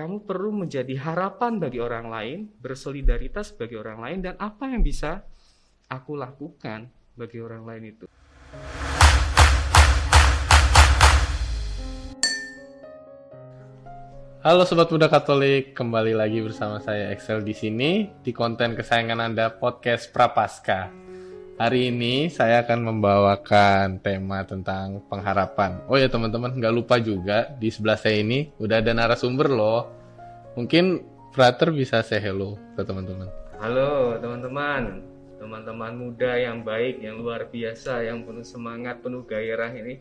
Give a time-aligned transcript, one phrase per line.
[0.00, 5.28] kamu perlu menjadi harapan bagi orang lain, bersolidaritas bagi orang lain, dan apa yang bisa
[5.92, 8.04] aku lakukan bagi orang lain itu.
[14.40, 19.52] Halo Sobat Muda Katolik, kembali lagi bersama saya Excel di sini di konten kesayangan Anda
[19.52, 21.09] podcast Prapaskah.
[21.60, 25.76] Hari ini saya akan membawakan tema tentang pengharapan.
[25.92, 29.84] Oh ya teman-teman, nggak lupa juga di sebelah saya ini udah ada narasumber loh.
[30.56, 31.04] Mungkin
[31.36, 33.28] Frater bisa say hello ke teman-teman.
[33.60, 35.04] Halo teman-teman,
[35.36, 40.00] teman-teman muda yang baik, yang luar biasa, yang penuh semangat, penuh gairah ini.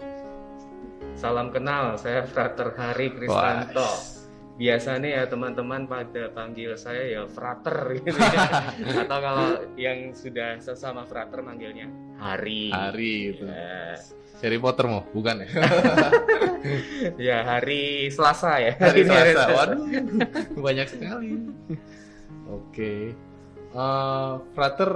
[1.20, 3.84] Salam kenal, saya Frater Hari Kristanto.
[3.84, 4.19] Wah.
[4.60, 8.48] Biasanya ya teman-teman pada panggil saya ya frater gitu ya.
[9.08, 9.48] Atau kalau
[9.80, 11.88] yang sudah sesama frater manggilnya
[12.20, 12.68] Hari.
[12.76, 13.48] Hari gitu.
[13.48, 13.96] Ya.
[14.40, 15.48] Harry Potter mau, bukan ya?
[17.32, 18.76] ya hari Selasa ya.
[18.76, 19.52] Hari hari Selasa.
[19.56, 19.84] Waduh,
[20.60, 21.28] banyak sekali.
[22.48, 23.16] Oke.
[23.70, 24.92] Eh, Frater,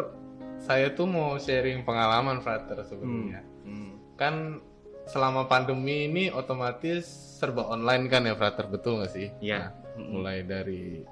[0.63, 3.43] saya tuh mau sharing pengalaman Frater sebenarnya.
[3.67, 3.99] Hmm.
[4.15, 4.63] Kan
[5.07, 7.05] selama pandemi ini otomatis
[7.39, 9.27] serba online kan ya Frater, betul nggak sih?
[9.43, 9.75] Iya.
[9.99, 11.03] Nah, mulai dari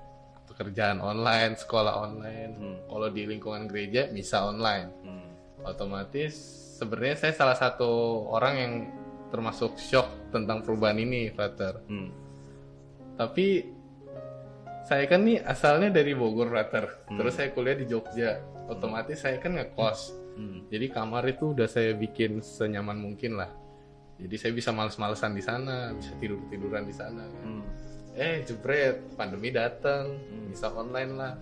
[0.48, 2.54] pekerjaan online, sekolah online.
[2.56, 2.78] Hmm.
[2.88, 4.90] Kalau di lingkungan gereja bisa online.
[5.04, 5.30] Hmm.
[5.68, 6.34] Otomatis
[6.80, 8.74] sebenarnya saya salah satu orang yang
[9.30, 11.84] termasuk shock tentang perubahan ini, Frater.
[11.88, 12.10] Hmm.
[13.16, 13.64] Tapi
[14.88, 17.08] saya kan nih asalnya dari Bogor, Frater.
[17.08, 17.20] Hmm.
[17.22, 18.42] Terus saya kuliah di Jogja.
[18.72, 20.16] Otomatis saya kan ngekos.
[20.36, 20.66] Hmm.
[20.72, 23.61] Jadi kamar itu udah saya bikin senyaman mungkin lah.
[24.22, 27.26] Jadi saya bisa males-malesan di sana, bisa tidur-tiduran di sana.
[27.26, 27.44] kan.
[27.44, 27.64] Hmm.
[28.14, 30.48] Eh, jebret, pandemi datang, Hmm.
[30.52, 31.34] bisa online lah.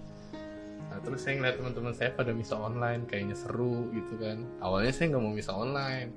[0.90, 4.42] Nah, terus saya ngeliat teman-teman saya pada misa online, kayaknya seru gitu kan.
[4.58, 6.10] Awalnya saya nggak mau misa online,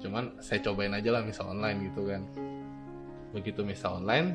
[0.00, 2.22] cuman saya cobain aja lah misa online gitu kan.
[3.36, 4.32] Begitu misa online,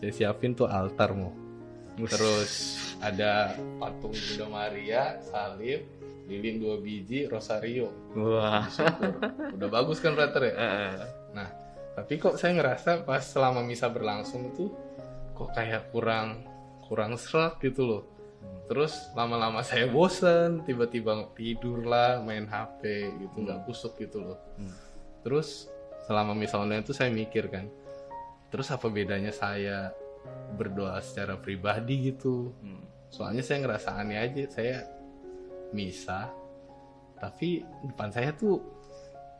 [0.00, 1.34] saya siapin tuh altar mau.
[1.98, 2.52] Terus
[3.02, 5.84] ada patung Bunda Maria, salib,
[6.30, 7.92] lilin dua biji, rosario.
[8.16, 8.64] Wah.
[9.52, 10.54] Udah bagus kan Frater ya?
[10.54, 10.94] Eh,
[11.32, 11.48] Nah,
[11.96, 14.68] tapi kok saya ngerasa pas selama misa berlangsung tuh
[15.32, 16.44] kok kayak kurang
[16.84, 18.02] kurang serak gitu loh.
[18.68, 24.38] Terus lama-lama saya bosen, tiba-tiba tidur lah, main HP gitu, nggak kusuk gitu loh.
[24.56, 24.72] Hmm.
[25.24, 25.68] Terus
[26.04, 27.68] selama misa online itu saya mikir kan,
[28.48, 29.92] terus apa bedanya saya
[30.56, 32.52] berdoa secara pribadi gitu?
[32.60, 33.10] hmm.
[33.12, 34.76] Soalnya saya ngerasa aneh aja, saya
[35.76, 36.32] misa,
[37.20, 38.60] tapi depan saya tuh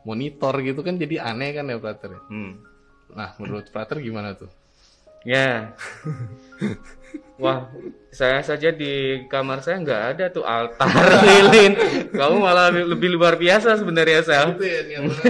[0.03, 2.21] monitor gitu kan jadi aneh kan ya Prater ya?
[2.29, 2.53] Hmm.
[3.11, 4.51] Nah menurut Prater gimana tuh?
[5.23, 5.71] Ya.
[7.39, 7.71] Wah,
[8.11, 10.91] saya saja di kamar saya nggak ada tuh altar
[11.27, 11.73] lilin.
[12.11, 14.47] Kamu malah lebih, luar biasa sebenarnya Sel.
[14.59, 15.23] Itu ya niat ya.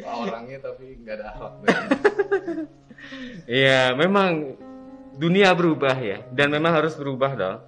[0.06, 1.54] Wah, orangnya tapi nggak ada akhlak
[3.48, 4.56] Iya, memang
[5.16, 7.60] dunia berubah ya, dan memang harus berubah dong.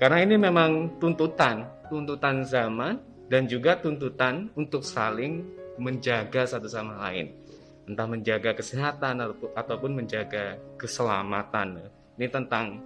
[0.00, 2.96] Karena ini memang tuntutan, tuntutan zaman
[3.28, 5.44] dan juga tuntutan untuk saling
[5.76, 7.36] menjaga satu sama lain.
[7.84, 9.20] Entah menjaga kesehatan
[9.52, 11.84] ataupun- menjaga keselamatan.
[12.16, 12.78] Ini tentang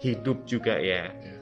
[0.00, 1.10] hidup juga ya.
[1.12, 1.38] Ya.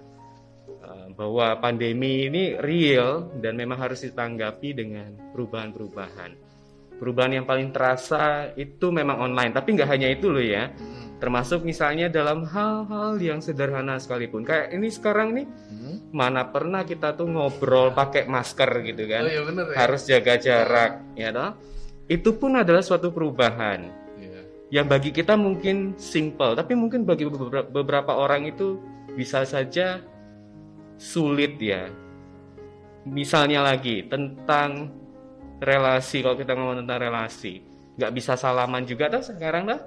[0.84, 6.49] Eh, Bahwa pandemi ini real dan memang harus ditanggapi dengan perubahan-perubahan.
[7.00, 11.16] Perubahan yang paling terasa itu memang online, tapi nggak hanya itu loh ya Hmm.
[11.16, 15.96] termasuk misalnya dalam hal-hal yang sederhana sekalipun kayak ini sekarang nih Hmm.
[16.12, 19.76] mana pernah kita tuh ngobrol pakai masker gitu kan Oh iya bener ya.
[19.76, 21.52] harus jaga jarak ya toh
[22.06, 23.84] itu pun adalah suatu perubahan
[24.16, 24.40] Iya.
[24.72, 27.28] yang bagi kita mungkin simple tapi mungkin bagi
[27.68, 28.80] beberapa orang itu
[29.12, 30.00] bisa saja
[30.96, 31.84] sulit ya
[33.04, 34.92] misalnya lagi tentang
[35.60, 37.60] relasi kalau kita ngomong tentang relasi
[38.00, 39.80] nggak bisa salaman juga tuh sekarang dah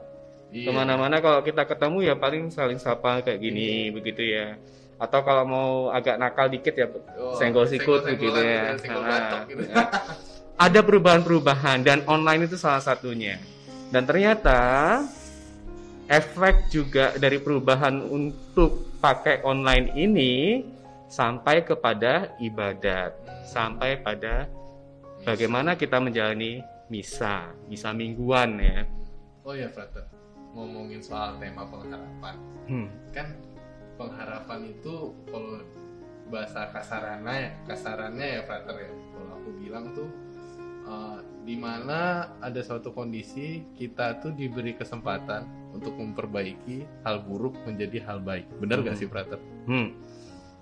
[0.53, 0.69] Iya.
[0.69, 4.53] ke mana-mana kalau kita ketemu ya paling saling sapa kayak gini begitu ya
[5.01, 6.85] atau kalau mau agak nakal dikit ya
[7.17, 9.65] Oh, senggol sikut begitu gitu ya Nah, gitu.
[9.73, 9.89] nah.
[10.53, 13.41] ada perubahan-perubahan dan online itu salah satunya
[13.89, 14.61] dan ternyata
[16.05, 20.61] efek juga dari perubahan untuk pakai online ini
[21.09, 23.17] sampai kepada ibadat
[23.49, 24.45] sampai pada
[25.23, 28.83] bagaimana kita menjalani misa misa mingguan ya
[29.43, 30.07] Oh iya Frater,
[30.55, 32.35] ngomongin soal tema pengharapan.
[32.63, 32.87] Hmm.
[33.11, 33.35] Kan
[33.99, 35.59] pengharapan itu kalau
[36.31, 38.87] bahasa kasarannya ya, kasarannya ya Frater ya.
[38.87, 40.07] Kalau aku bilang tuh
[40.87, 45.43] eh, di mana ada suatu kondisi kita tuh diberi kesempatan
[45.75, 48.47] untuk memperbaiki hal buruk menjadi hal baik.
[48.63, 49.01] Benar gak Hmm.
[49.03, 49.39] sih Frater?
[49.67, 49.91] Hmm.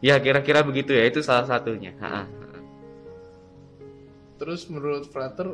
[0.02, 1.94] Ya kira-kira begitu ya itu salah satunya.
[2.02, 2.26] Ha-ha.
[4.42, 5.54] Terus menurut Frater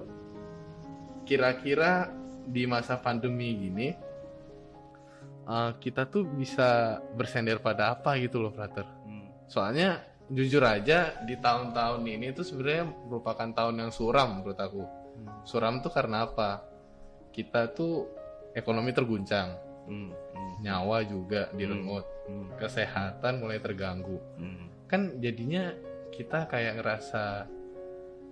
[1.27, 2.07] kira-kira
[2.47, 3.91] di masa pandemi gini
[5.43, 8.87] uh, kita tuh bisa bersender pada apa gitu loh, Frater.
[9.07, 9.27] Hmm.
[9.47, 14.83] Soalnya jujur aja di tahun-tahun ini tuh sebenarnya merupakan tahun yang suram menurut aku.
[14.83, 15.43] Hmm.
[15.47, 16.63] Suram tuh karena apa?
[17.31, 18.07] Kita tuh
[18.55, 19.55] ekonomi terguncang,
[19.87, 20.11] Hmm.
[20.11, 20.53] Hmm.
[20.63, 22.55] nyawa juga direnggut, Hmm.
[22.59, 24.19] kesehatan mulai terganggu.
[24.35, 24.67] Hmm.
[24.87, 25.71] Kan jadinya
[26.11, 27.47] kita kayak ngerasa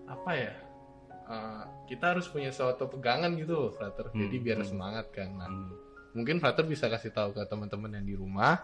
[0.05, 0.53] apa ya?
[1.25, 4.13] uh, kita harus punya suatu pegangan gitu loh, Frater.
[4.13, 4.69] Hmm, Jadi biar hmm.
[4.69, 5.29] semangat kan.
[5.33, 5.73] Nah, Hmm.
[6.13, 8.61] mungkin Frater bisa kasih tahu ke teman-teman yang di rumah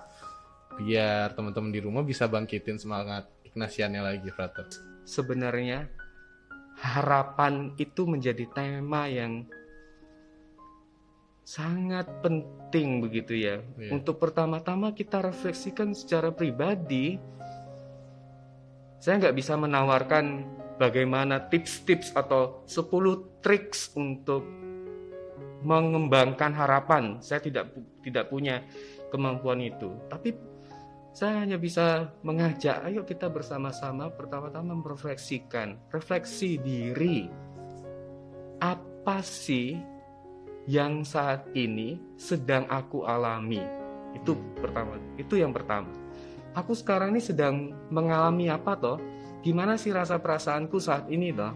[0.71, 4.63] biar teman-teman di rumah bisa bangkitin semangat Ignasiannya lagi, Frater.
[5.03, 5.91] sebenarnya
[6.79, 9.43] harapan itu menjadi tema yang
[11.43, 13.59] sangat penting begitu ya.
[13.75, 13.91] Iya.
[13.91, 17.19] Untuk pertama-tama kita refleksikan secara pribadi.
[19.01, 20.45] Saya nggak bisa menawarkan
[20.79, 24.45] bagaimana tips-tips atau 10 triks untuk
[25.61, 27.21] mengembangkan harapan.
[27.21, 28.65] Saya tidak tidak punya
[29.13, 29.93] kemampuan itu.
[30.09, 30.33] Tapi
[31.11, 37.27] saya hanya bisa mengajak, ayo kita bersama-sama pertama-tama merefleksikan, refleksi diri.
[38.63, 39.75] Apa sih
[40.71, 43.59] yang saat ini sedang aku alami?
[44.15, 45.91] Itu pertama, itu yang pertama.
[46.55, 48.99] Aku sekarang ini sedang mengalami apa toh?
[49.41, 51.53] Gimana sih rasa perasaanku saat ini toh?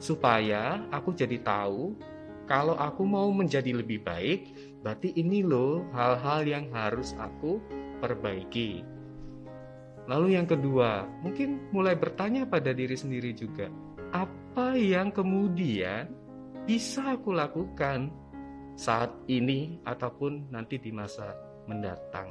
[0.00, 1.92] Supaya aku jadi tahu
[2.44, 4.52] kalau aku mau menjadi lebih baik,
[4.84, 7.60] berarti ini loh hal-hal yang harus aku
[8.04, 8.84] perbaiki.
[10.04, 13.72] Lalu yang kedua, mungkin mulai bertanya pada diri sendiri juga,
[14.12, 16.12] apa yang kemudian
[16.68, 18.12] bisa aku lakukan
[18.76, 21.32] saat ini ataupun nanti di masa
[21.64, 22.28] mendatang?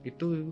[0.00, 0.48] Itu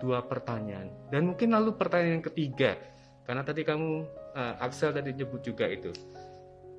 [0.00, 0.92] dua pertanyaan.
[1.08, 2.76] Dan mungkin lalu pertanyaan yang ketiga,
[3.24, 3.90] karena tadi kamu
[4.36, 5.90] eh, Axel tadi nyebut juga itu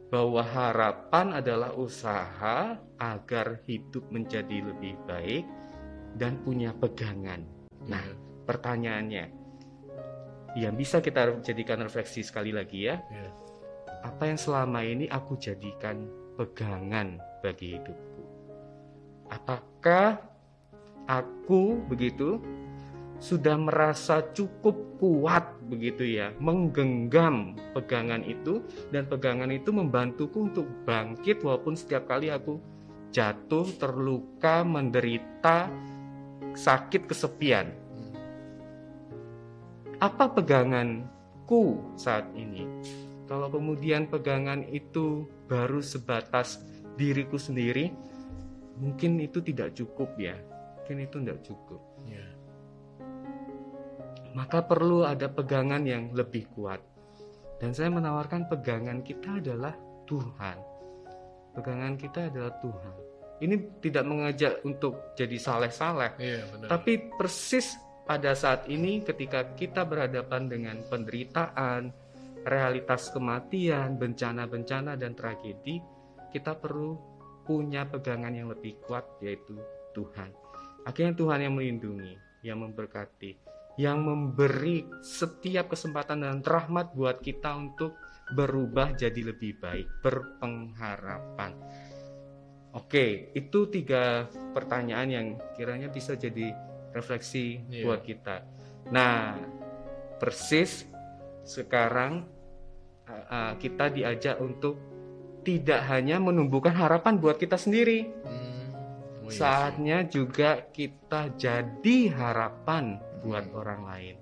[0.07, 5.43] bahwa harapan adalah usaha agar hidup menjadi lebih baik
[6.15, 7.43] dan punya pegangan.
[7.91, 8.15] Nah, Iya.
[8.47, 9.25] pertanyaannya
[10.55, 13.31] yang bisa kita jadikan refleksi sekali lagi ya, Iya.
[14.07, 16.07] apa yang selama ini aku jadikan
[16.39, 18.23] pegangan bagi hidupku?
[19.27, 20.23] Apakah
[21.03, 22.39] aku begitu
[23.17, 28.61] sudah merasa cukup kuat begitu ya menggenggam pegangan itu
[28.93, 32.61] dan pegangan itu membantuku untuk bangkit walaupun setiap kali aku
[33.11, 35.71] jatuh terluka menderita
[36.57, 37.69] sakit kesepian.
[39.97, 42.65] Apa peganganku saat ini?
[43.25, 46.61] Kalau kemudian pegangan itu baru sebatas
[46.95, 47.89] diriku sendiri
[48.77, 50.37] mungkin itu tidak cukup ya.
[50.81, 51.81] Mungkin itu tidak cukup.
[52.05, 52.36] Iya.
[54.37, 56.77] Maka perlu ada pegangan yang lebih kuat.
[57.57, 59.73] Dan saya menawarkan pegangan kita adalah
[60.05, 60.57] Tuhan.
[61.57, 62.95] Pegangan kita adalah Tuhan.
[63.41, 66.67] Ini tidak mengajak untuk jadi saleh-saleh, Iya, benar.
[66.69, 71.89] tapi persis pada saat ini ketika kita berhadapan dengan penderitaan,
[72.45, 75.81] realitas kematian, bencana-bencana dan tragedi,
[76.29, 76.97] kita perlu
[77.45, 79.57] punya pegangan yang lebih kuat yaitu
[79.97, 80.29] Tuhan.
[80.85, 83.46] Akhirnya Tuhan yang melindungi, yang memberkati,
[83.77, 87.93] yang memberi setiap kesempatan dan rahmat buat kita untuk
[88.33, 91.53] berubah jadi lebih baik, berpengharapan.
[92.75, 96.51] Oke, itu tiga pertanyaan yang kiranya bisa jadi
[96.91, 97.83] refleksi Iya.
[97.85, 98.35] buat kita.
[98.91, 99.37] Nah,
[100.17, 100.85] persis
[101.47, 102.27] sekarang
[103.07, 104.77] uh, uh, kita diajak untuk
[105.41, 108.45] tidak hanya menumbuhkan harapan buat kita sendiri, Hmm.
[109.23, 114.15] Oh, iya saatnya juga kita jadi harapan buat orang lain.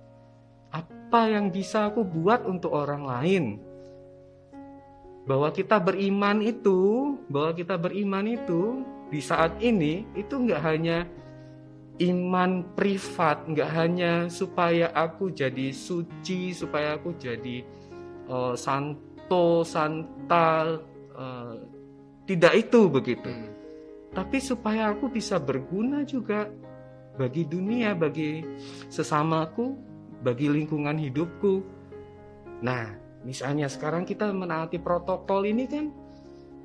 [0.71, 3.43] Apa yang bisa aku buat untuk orang lain?
[5.25, 11.07] Bahwa kita beriman itu, bahwa kita beriman itu di saat ini itu nggak hanya
[12.03, 17.63] iman privat, nggak hanya supaya aku jadi suci, supaya aku jadi
[18.25, 20.77] eh, santo, santa,
[21.15, 21.55] eh,
[22.25, 23.53] tidak itu begitu Hmm.
[24.11, 26.49] tapi supaya aku bisa berguna juga
[27.15, 28.43] bagi dunia, bagi
[28.91, 29.75] sesamaku,
[30.21, 31.63] bagi lingkungan hidupku.
[32.63, 35.91] Nah, misalnya sekarang kita menaati protokol ini kan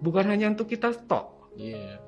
[0.01, 1.55] bukan hanya untuk kita stok.
[1.55, 2.01] Iya.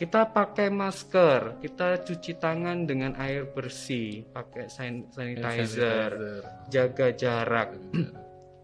[0.00, 6.40] Kita pakai masker, kita cuci tangan dengan air bersih, pakai san- sanitizer,
[6.72, 7.76] jaga jarak.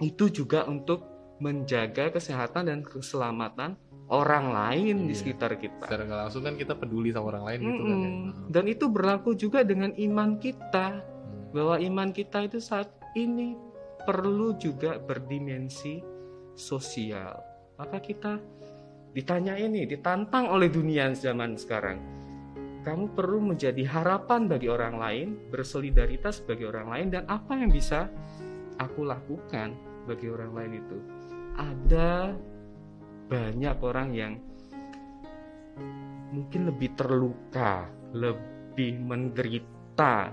[0.01, 1.05] Itu juga untuk
[1.37, 5.19] menjaga kesehatan dan keselamatan orang lain di Iya.
[5.19, 5.87] sekitar kita.
[5.91, 7.91] Secara nggak langsung kan kita peduli sama orang lain gitu kan.
[7.91, 7.97] ya.
[7.97, 8.23] Mm-mm.
[8.51, 11.51] Dan itu berlaku juga dengan iman kita, Hmm.
[11.51, 12.87] bahwa iman kita itu saat
[13.19, 13.59] ini
[14.07, 15.99] perlu juga berdimensi
[16.55, 17.35] sosial.
[17.77, 18.39] Maka kita
[19.11, 21.99] ditanya ini, ditantang oleh dunia zaman sekarang.
[22.87, 28.07] Kamu perlu menjadi harapan bagi orang lain, bersolidaritas bagi orang lain, dan apa yang bisa
[28.79, 29.75] aku lakukan
[30.07, 30.99] bagi orang lain itu.
[31.59, 32.37] Ada
[33.27, 34.33] banyak orang yang
[36.31, 40.31] mungkin lebih terluka, lebih menderita,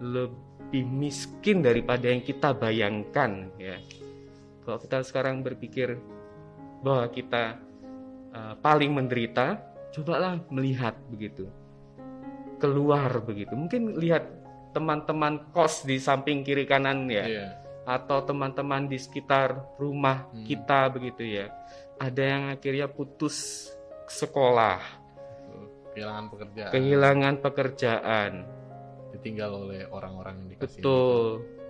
[0.00, 3.76] lebih miskin daripada yang kita bayangkan ya.
[4.62, 5.98] Kalau kita sekarang berpikir
[6.82, 7.58] bahwa kita
[8.34, 9.58] uh, paling menderita,
[9.94, 11.46] cobalah melihat begitu.
[12.58, 13.54] Keluar begitu.
[13.58, 14.26] Mungkin lihat
[14.72, 17.26] teman-teman kos di samping kiri kanan ya.
[17.26, 17.50] Yeah.
[17.82, 20.46] Atau teman-teman di sekitar rumah hmm.
[20.46, 21.46] kita begitu ya.
[22.00, 23.68] Ada yang akhirnya putus
[24.08, 24.80] sekolah.
[25.92, 26.70] Kehilangan pekerjaan.
[26.72, 28.32] Kehilangan pekerjaan.
[29.12, 30.80] Ditinggal oleh orang-orang yang dikasih.
[30.80, 31.20] Betul.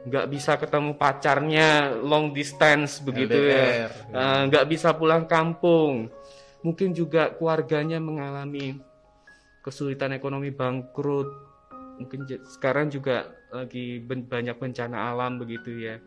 [0.02, 1.68] Nggak bisa ketemu pacarnya
[2.02, 3.66] long distance begitu LDR, ya.
[3.66, 3.88] ya.
[4.10, 6.10] Uh, nggak bisa pulang kampung.
[6.62, 8.78] Mungkin juga keluarganya mengalami
[9.62, 11.30] kesulitan ekonomi bangkrut.
[12.02, 15.98] Mungkin sekarang juga lagi banyak bencana alam begitu ya.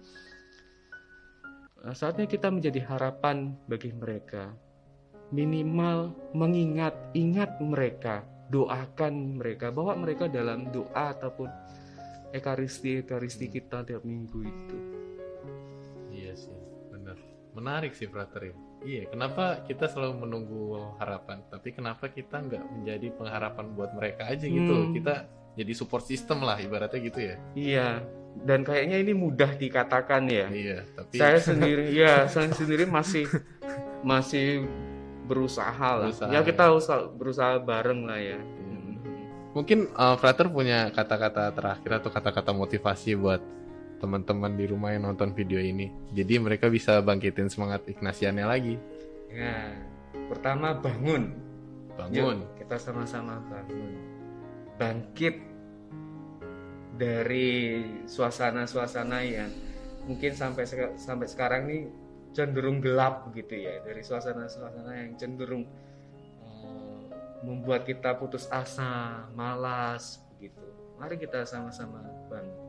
[1.85, 4.49] Nah, saatnya kita menjadi harapan bagi mereka.
[5.29, 11.49] Minimal mengingat ingat mereka doakan mereka bawa mereka dalam doa ataupun
[12.33, 14.77] ekaristi ekaristi kita tiap minggu itu.
[16.09, 16.57] Iya sih
[16.89, 17.17] benar.
[17.53, 18.55] Menarik sih frater ya.
[18.85, 24.45] Iya kenapa kita selalu menunggu harapan tapi kenapa kita nggak menjadi pengharapan buat mereka aja
[24.45, 24.73] gitu?
[24.73, 24.93] Hmm.
[24.93, 25.25] kita
[25.55, 27.35] jadi support system lah ibaratnya gitu ya.
[27.57, 27.89] Iya
[28.43, 33.29] dan kayaknya ini mudah dikatakan ya iya tapi saya sendiri ya saya sendiri masih
[34.05, 34.67] masih
[35.25, 36.09] berusaha lah.
[36.13, 36.97] Berusaha, ya kita ya.
[37.17, 38.39] berusaha bareng lah ya.
[38.39, 38.93] Hmm.
[39.57, 43.41] Mungkin uh, Frater punya kata-kata terakhir atau kata-kata motivasi buat
[43.97, 45.89] teman-teman di rumah yang nonton video ini.
[46.13, 48.75] Jadi mereka bisa bangkitin semangat Ignasiannya lagi.
[49.33, 49.73] Ya,
[50.29, 51.33] pertama bangun.
[51.97, 52.45] Bangun.
[52.45, 53.91] Yuk, kita sama-sama bangun.
[54.77, 55.54] Bangkit
[56.95, 59.51] dari suasana-suasana yang
[60.07, 60.63] mungkin sampai
[60.95, 61.81] sampai sekarang nih
[62.35, 65.63] cenderung gelap gitu ya dari suasana-suasana yang cenderung
[66.43, 67.07] uh,
[67.47, 70.63] membuat kita putus asa, malas begitu.
[70.99, 72.59] Mari kita sama-sama bangun.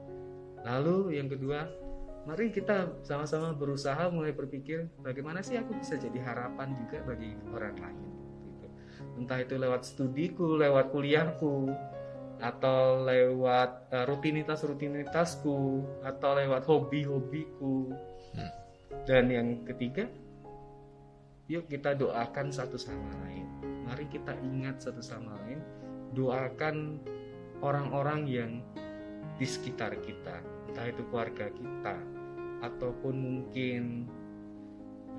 [0.66, 1.70] Lalu yang kedua,
[2.26, 7.74] mari kita sama-sama berusaha mulai berpikir bagaimana sih aku bisa jadi harapan juga bagi orang
[7.78, 8.06] lain
[8.50, 8.66] gitu.
[9.22, 11.70] Entah itu lewat studiku, lewat kuliahku,
[12.40, 17.92] atau lewat uh, rutinitas-rutinitasku, atau lewat hobi-hobiku.
[18.36, 18.66] Hmm
[19.06, 20.10] dan yang ketiga,
[21.46, 23.46] yuk kita doakan satu sama lain.
[23.86, 25.62] Mari kita ingat satu sama lain,
[26.16, 26.98] doakan
[27.62, 28.52] orang-orang yang
[29.38, 31.96] di sekitar kita, entah itu keluarga kita
[32.66, 34.10] ataupun mungkin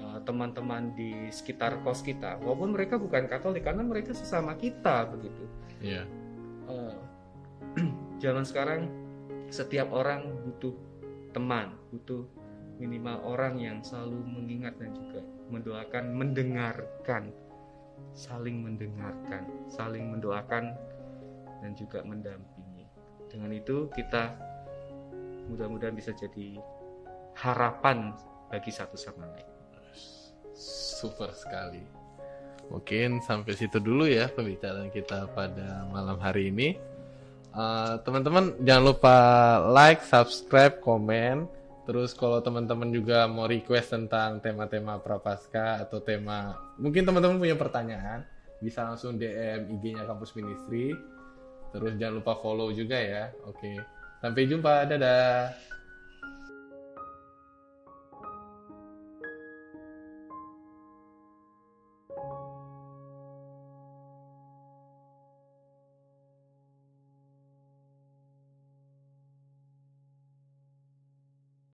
[0.04, 5.46] uh, teman-teman di sekitar kos kita, walaupun mereka bukan Katolik karena mereka sesama kita begitu.
[5.80, 6.10] Yeah.
[6.68, 7.00] Uh,
[8.24, 8.92] zaman sekarang
[9.48, 10.76] setiap orang butuh
[11.32, 12.28] teman, butuh
[12.78, 17.34] minimal orang yang selalu mengingat dan juga mendoakan mendengarkan
[18.14, 20.78] saling mendengarkan saling mendoakan
[21.64, 22.86] dan juga mendampingi.
[23.26, 24.38] Dengan itu kita
[25.50, 26.62] mudah-mudahan bisa jadi
[27.38, 28.14] harapan
[28.52, 29.50] bagi satu sama lain.
[30.98, 32.07] Super sekali
[32.68, 36.76] mungkin sampai situ dulu ya pembicaraan kita pada malam hari ini
[37.56, 39.16] uh, teman-teman jangan lupa
[39.72, 41.48] like subscribe komen
[41.88, 48.28] Terus kalau teman-teman juga mau request tentang tema-tema prapaskah atau tema mungkin teman-teman punya pertanyaan,
[48.60, 50.92] bisa langsung DM IG-nya Kampus Ministry.
[51.72, 53.32] Terus jangan lupa follow juga ya.
[53.48, 53.80] Oke.
[54.20, 54.84] Sampai jumpa.
[54.84, 55.56] Dadah.